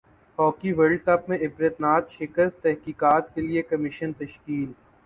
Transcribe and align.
hockey 0.37 0.71
world 0.73 0.99
cup 1.05 1.29
میں 1.29 1.37
عبرتناک 1.47 2.09
شکست 2.11 2.61
تحقیقات 2.63 3.33
کیلئے 3.35 3.61
کمیشن 3.71 4.13
تشکیل 4.19 4.69